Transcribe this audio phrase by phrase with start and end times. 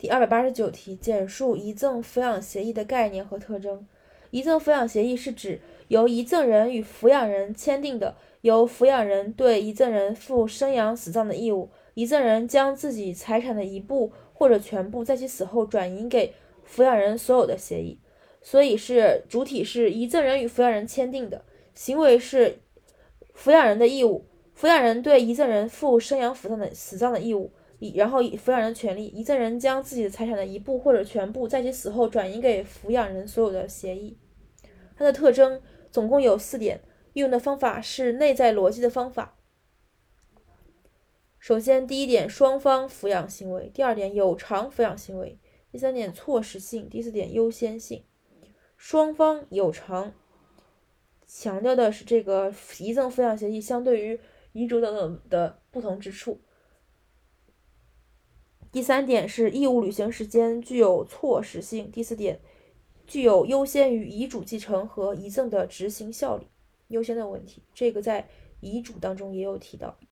[0.00, 3.86] 第二百八十九题，简述遗赠抚养协议的概念和特征。
[4.30, 16.32] 遗赠抚养协议是指由遗赠人与抚养人签订的，由抚养人对遗赠人负生养死葬的义务，遗赠人将自己财产的一部或者全部在其死后转移给
[16.66, 18.00] 抚养人所有的协议。
[18.40, 21.44] 所以是主体是遗赠人与抚养人签订的，
[21.74, 22.60] 行为是
[23.36, 24.24] 抚养人的义务，
[24.58, 27.52] 抚养人对遗赠人负生养死葬的死葬的义务。
[27.94, 34.18] 然后以抚养人的权利，遗赠人将自己的财产的一部或者全部在其死后转移给抚养人所有的协议。
[34.96, 36.82] 它的特征总共有四点，
[37.14, 39.38] 运用的方法是内在逻辑的方法。
[41.38, 45.38] 首先，第一点，双方抚养行为；第二点，有偿抚养行为；
[45.72, 48.04] 第三点，错时性；第四点，优先性。
[48.76, 50.12] 双方有偿
[51.26, 54.20] 强调的是这个遗赠抚养协议相对于
[54.52, 56.42] 遗嘱等等的不同之处。
[58.72, 61.90] 第三点是义务履行时间具有措施性。
[61.90, 62.40] 第四点，
[63.06, 66.46] 具有优先于遗嘱继承和遗赠的执行效力
[66.88, 67.62] 优先的问题。
[67.74, 68.28] 这个在
[68.60, 69.96] 遗嘱当中也有提到。